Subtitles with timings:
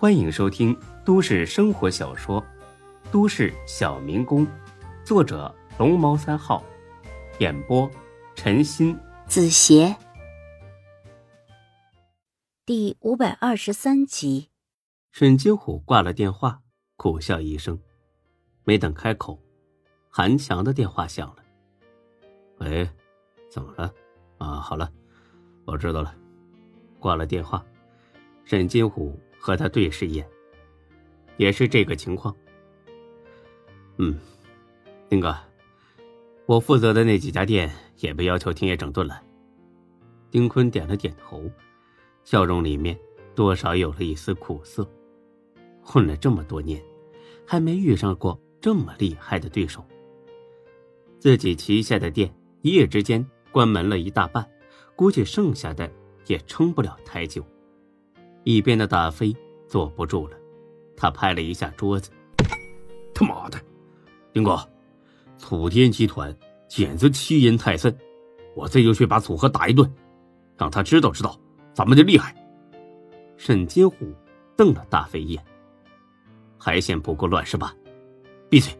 [0.00, 0.74] 欢迎收听
[1.04, 2.40] 都市生活小说
[3.12, 4.46] 《都市小民工》，
[5.04, 6.64] 作者龙猫三号，
[7.38, 7.86] 演播
[8.34, 9.94] 陈鑫、子邪，
[12.64, 14.48] 第五百二十三集。
[15.12, 16.62] 沈金虎挂了电话，
[16.96, 17.78] 苦笑一声，
[18.64, 19.38] 没等开口，
[20.08, 21.44] 韩强的电话响了。
[22.60, 22.88] 喂，
[23.50, 23.92] 怎么了？
[24.38, 24.90] 啊，好了，
[25.66, 26.16] 我知道了。
[26.98, 27.62] 挂了电话，
[28.46, 30.28] 沈金虎和他对视一眼，
[31.38, 32.36] 也是这个情况。
[33.96, 34.16] 嗯，
[35.08, 35.34] 丁哥，
[36.46, 39.20] 我负责的那几家店也被要求停业整顿了。
[40.30, 41.50] 丁坤点了点头，
[42.22, 42.96] 笑容里面
[43.34, 44.86] 多少有了一丝苦涩。
[45.82, 46.80] 混了这么多年，
[47.46, 49.84] 还没遇上过这么厉害的对手。
[51.18, 54.48] 自己旗下的店一夜之间关门了一大半，
[54.94, 55.90] 估计剩下的。
[56.26, 57.44] 也撑不了太久。
[58.44, 59.34] 一边的大飞
[59.66, 60.36] 坐不住了，
[60.96, 62.10] 他拍了一下桌子
[63.14, 63.60] ：“他妈的，
[64.32, 64.58] 丁哥，
[65.38, 66.34] 楚天集团
[66.68, 67.96] 简直欺人太甚！
[68.54, 69.90] 我这就去把楚河打一顿，
[70.56, 71.38] 让他知道知道
[71.72, 72.34] 咱们的厉害。”
[73.36, 74.14] 沈金虎
[74.56, 75.44] 瞪了大飞一眼
[76.58, 77.74] ：“还嫌不够乱是吧？
[78.48, 78.72] 闭嘴，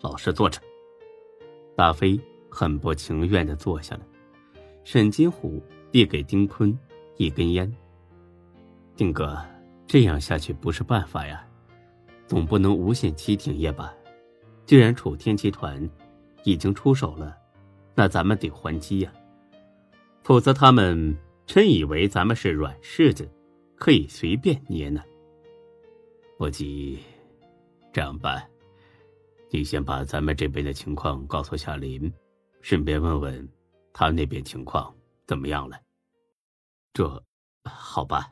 [0.00, 0.60] 老实坐着。”
[1.76, 4.02] 大飞很不情愿的坐下了。
[4.84, 5.62] 沈金虎。
[5.94, 6.76] 递给丁坤
[7.18, 7.72] 一根烟。
[8.96, 9.36] 丁哥，
[9.86, 11.44] 这样下去不是办法呀，
[12.28, 13.92] 总不能无限期停业吧？
[14.66, 15.90] 既然楚天集团
[16.44, 17.36] 已经出手了，
[17.94, 19.12] 那咱们得还击呀，
[20.22, 23.28] 否则他们真以为咱们是软柿子，
[23.76, 25.02] 可以随便捏呢。
[26.38, 27.00] 不急，
[27.92, 28.48] 这样办，
[29.50, 32.12] 你先把咱们这边的情况告诉夏林，
[32.60, 33.48] 顺便问问
[33.92, 34.94] 他那边情况
[35.26, 35.76] 怎么样了。
[36.92, 37.22] 这，
[37.64, 38.30] 好吧。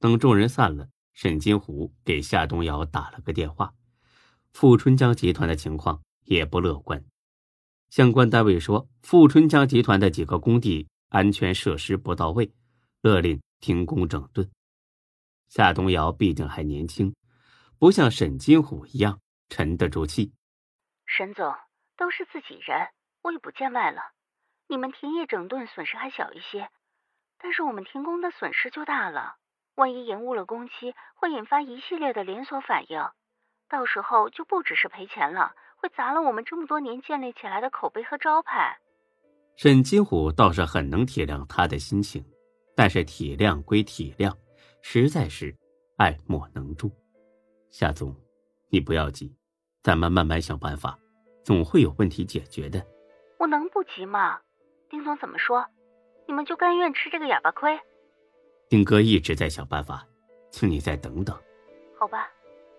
[0.00, 3.74] 等众人散了，沈金虎给夏东瑶打了个电话。
[4.52, 7.04] 富春江集团的情况也不乐观，
[7.90, 12.52] 相关单位说，富春江集团的几个工地安全设施不到位，
[13.00, 14.50] 勒令停工整顿。
[15.48, 17.14] 夏东瑶毕竟还年轻，
[17.78, 20.32] 不像沈金虎一样沉得住气。
[21.06, 21.54] 沈总，
[21.96, 22.88] 都是自己人，
[23.22, 24.02] 我也不见外了。
[24.68, 26.68] 你们停业整顿，损失还小一些。
[27.38, 29.36] 但是我们停工的损失就大了，
[29.78, 33.00] 万一延误了工期，会引发一系列的连锁反应，
[33.68, 38.76] 到时候就不只是赔钱了，会砸了我们这么多年建立起来的口碑和招牌。
[39.56, 42.24] 沈金虎倒是很能体谅他的心情，
[42.74, 44.36] 但是体谅归体谅，
[44.82, 45.54] 实在是
[45.96, 46.90] 爱莫能助。
[47.70, 48.12] 夏总，
[48.70, 49.32] 你不要急，
[49.84, 50.98] 咱们慢慢想办法，
[51.44, 52.84] 总会有问题解决的。
[53.38, 54.40] 我能不急吗？
[54.90, 55.64] 丁总怎么说？
[56.26, 57.78] 你们就甘愿吃这个哑巴亏？
[58.68, 60.06] 丁哥一直在想办法，
[60.50, 61.34] 请你再等等。
[61.98, 62.28] 好吧，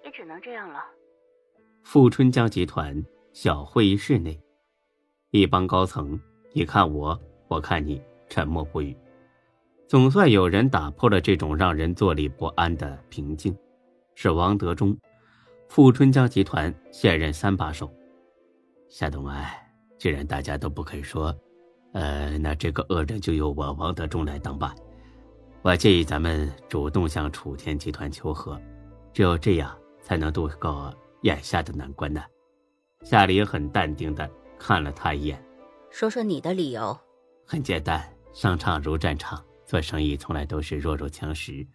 [0.03, 0.83] 也只能这样了。
[1.83, 4.39] 富春江集团小会议室内，
[5.31, 6.19] 一帮高层
[6.53, 8.95] 你看我，我看你，沉默不语。
[9.87, 13.57] 总算有人打破了这种让人坐立不安的平静，
[14.13, 14.95] 是王德忠，
[15.67, 17.91] 富春江集团现任三把手。
[18.87, 19.67] 夏东来，
[19.97, 21.35] 既然大家都不肯说。
[21.93, 24.75] 呃，那这个恶人就由我王德忠来当吧。
[25.61, 28.59] 我建议咱们主动向楚天集团求和，
[29.13, 30.93] 只有这样才能度过
[31.23, 32.23] 眼下的难关呢。
[33.03, 35.43] 夏林很淡定的看了他一眼，
[35.91, 36.97] 说说你的理由。
[37.45, 41.67] 很简单，商场如战场，做生意从来都是弱肉强食。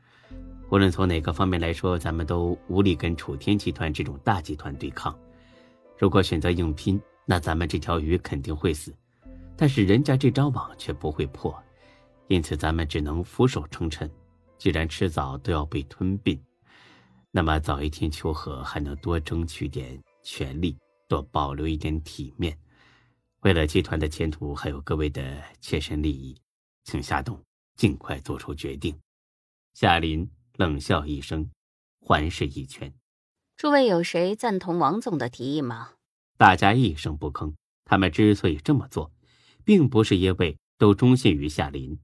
[0.71, 5.15] 无论从哪个方面来说，咱们都无力跟楚天集团这种大集团对抗。
[5.99, 8.95] 如果选择硬拼，那咱们这条鱼肯定会死。
[9.57, 11.55] 但是人家这张网却不会破，
[12.29, 14.11] 因此咱们只能俯首称臣。
[14.57, 16.41] 既然迟早都要被吞并，
[17.31, 22.59] 那么早一天求和，还能多争取点权利，多保留一点体面。
[23.41, 26.37] 为了集团的前途，还有各位的切身利益，
[26.85, 27.43] 请夏董
[27.77, 28.99] 尽快做出决定。
[29.75, 31.51] 夏林冷笑一声，
[32.01, 32.93] 环视一圈
[33.57, 35.93] ：“诸位有谁赞同王总的提议吗？”
[36.39, 37.53] 大家一声不吭。
[37.85, 39.13] 他们之所以这么做。
[39.65, 41.99] 并不是因为都忠信于夏林，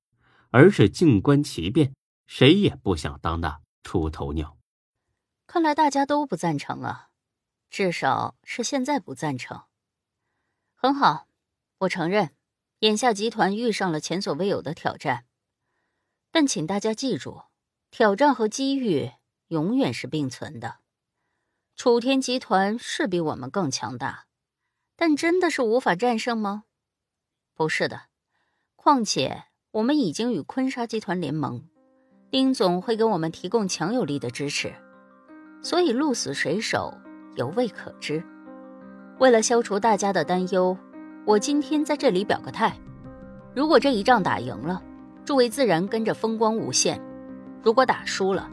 [0.50, 1.94] 而是静观其变，
[2.26, 4.58] 谁也不想当那出头鸟。
[5.46, 7.10] 看来大家都不赞成啊，
[7.70, 9.62] 至少是现在不赞成。
[10.74, 11.26] 很好，
[11.78, 12.34] 我承认，
[12.80, 15.26] 眼下集团遇上了前所未有的挑战，
[16.30, 17.42] 但请大家记住，
[17.90, 19.10] 挑战和机遇
[19.48, 20.78] 永远是并存的。
[21.76, 24.26] 楚天集团是比我们更强大，
[24.96, 26.64] 但真的是无法战胜吗？
[27.54, 28.08] 不是的，
[28.76, 31.62] 况且我们已经与坤沙集团联盟，
[32.28, 34.72] 丁总会给我们提供强有力的支持，
[35.62, 36.92] 所以鹿死谁手
[37.36, 38.20] 犹未可知。
[39.20, 40.76] 为了消除大家的担忧，
[41.24, 42.76] 我今天在这里表个态：
[43.54, 44.82] 如果这一仗打赢了，
[45.24, 46.98] 诸位自然跟着风光无限；
[47.62, 48.50] 如果打输了，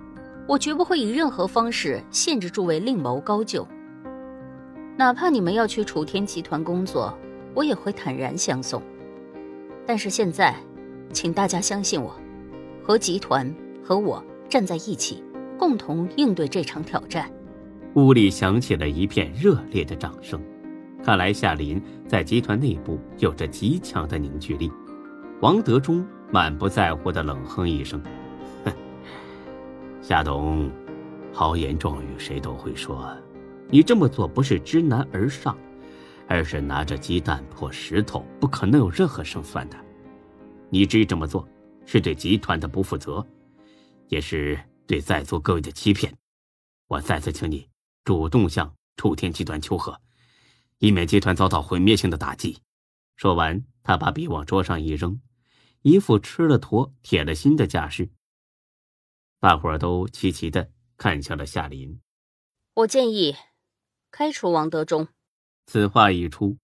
[0.47, 3.67] 我绝不会以任何方式限制诸位另谋高就。
[4.95, 7.17] 哪怕你们要去楚天集团工作，
[7.55, 8.83] 我也会坦然相送。
[9.83, 10.55] 但是现在，
[11.11, 12.15] 请大家相信我，
[12.83, 15.23] 和集团和我站在一起，
[15.57, 17.31] 共同应对这场挑战。
[17.95, 20.39] 屋里响起了一片热烈的掌声。
[21.03, 24.71] 看来夏林在集团内部有着极强的凝聚力。
[25.41, 28.01] 王德忠满不在乎的冷哼一声
[28.65, 28.71] ：“哼，
[30.01, 30.69] 夏董，
[31.31, 33.15] 豪言壮语谁都会说。”
[33.69, 35.57] 你这么做不是知难而上，
[36.27, 39.77] 而是拿着鸡蛋破石头，不可能有任何胜算的。
[40.69, 41.47] 你至于这么做，
[41.85, 43.25] 是对集团的不负责，
[44.07, 46.15] 也是对在座各位的欺骗。
[46.87, 47.69] 我再次请你
[48.03, 50.01] 主动向楚天集团求和，
[50.79, 52.61] 以免集团遭到毁灭性的打击。
[53.15, 55.21] 说完，他把笔往桌上一扔，
[55.81, 58.09] 一副吃了坨铁了心的架势。
[59.39, 61.99] 大伙儿都齐齐的看向了夏林。
[62.73, 63.35] 我建议。
[64.09, 65.07] 开除王德忠。
[65.67, 66.57] 此话一出，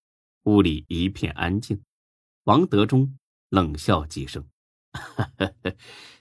[0.43, 1.83] 屋里一片安静。
[2.45, 3.19] 王德忠
[3.53, 4.49] 冷笑几声：“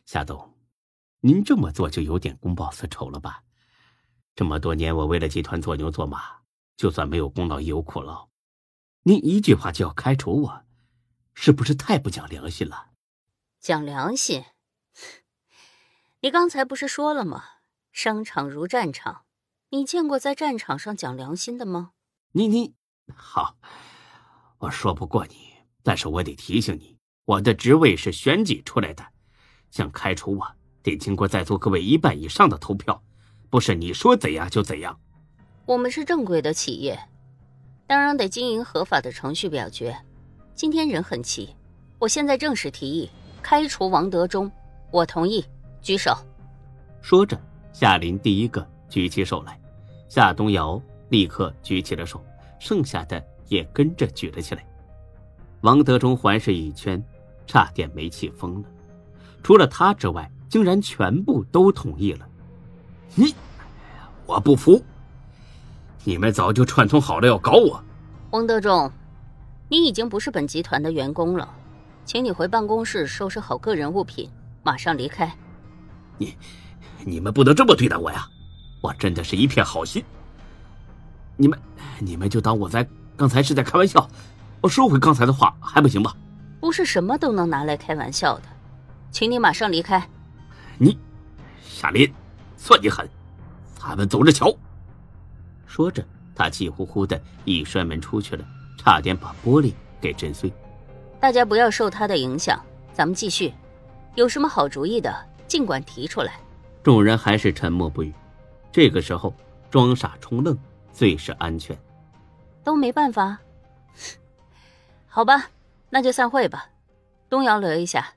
[0.05, 0.55] 夏董，
[1.21, 3.43] 您这么做就有点公报私仇了吧？
[4.35, 6.43] 这么多年，我为了集团做牛做马，
[6.77, 8.29] 就算没有功劳也有苦劳，
[9.05, 10.65] 您一句话就要开除我，
[11.33, 12.91] 是不是太不讲良心了？”
[13.59, 14.45] 讲良心？
[16.21, 17.45] 你刚才不是说了吗？
[17.93, 19.25] 商场如战场。
[19.71, 21.93] 你见过在战场上讲良心的吗？
[22.33, 22.75] 你你
[23.15, 23.57] 好，
[24.59, 29.05] 我说不过你，但是我得提醒你，我的职位是选举出来的，
[29.71, 30.47] 想开除我
[30.83, 33.01] 得经过在座各位一半以上的投票，
[33.49, 34.99] 不是你说怎样就怎样。
[35.65, 36.99] 我们是正规的企业，
[37.87, 39.97] 当然得经营合法的程序表决。
[40.57, 41.55] 今天人很齐，
[42.01, 43.09] 我现在正式提议
[43.41, 44.51] 开除王德忠，
[44.91, 45.45] 我同意，
[45.81, 46.13] 举手。
[47.01, 47.41] 说着，
[47.73, 49.59] 夏林第一个举起手来。
[50.09, 52.23] 夏东瑶立刻举起了手，
[52.59, 54.67] 剩下的也跟着举了起来。
[55.63, 57.03] 王德忠环视一圈，
[57.53, 58.69] 差点没气疯了。
[59.43, 62.27] 除了他之外，竟然全部都同意了。
[63.15, 63.35] 你，
[64.25, 64.83] 我不服！
[66.03, 67.85] 你们早就串通好了要搞我。
[68.31, 68.91] 王德忠，
[69.69, 71.47] 你已经不是本集团的员工了，
[72.07, 74.31] 请你回办公室收拾好个人物品，
[74.63, 75.31] 马上离开。
[76.17, 76.35] 你，
[77.05, 78.27] 你们不能这么对待我呀！
[78.81, 80.03] 我真的是一片好心，
[81.37, 81.59] 你们，
[81.99, 84.09] 你们就当我在刚才是在开玩笑。
[84.63, 86.15] 我收回刚才的话，还不行吗？
[86.63, 88.45] 不是什么都能拿来开玩笑的，
[89.11, 90.09] 请你马上离开。
[90.79, 90.97] 你，
[91.61, 92.09] 夏林，
[92.57, 93.05] 算你狠！
[93.75, 94.49] 咱们走着瞧。
[95.67, 96.07] 说着，
[96.37, 98.45] 他气呼呼的一摔门出去了，
[98.79, 100.53] 差点把玻璃给震碎。
[101.19, 103.53] 大家不要受他的影响，咱们继续。
[104.15, 105.13] 有什么好主意的，
[105.49, 106.35] 尽管提出来。
[106.85, 108.15] 众人还是沉默不语。
[108.71, 109.35] 这个时候，
[109.69, 110.57] 装傻充愣
[110.93, 111.77] 最是安全。
[112.63, 113.37] 都没办法，
[115.09, 115.51] 好吧，
[115.95, 116.71] 那就散会吧。
[117.29, 118.15] 东瑶留一下，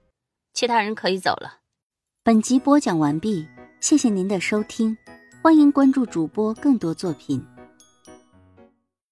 [0.54, 1.60] 其他人可以走了。
[2.24, 3.45] 本集播讲完毕，
[3.81, 4.98] 谢谢您的收听，
[5.44, 7.46] 欢迎关注主播更多作品。